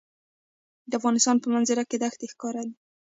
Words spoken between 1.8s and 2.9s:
کې دښتې ښکاره دي.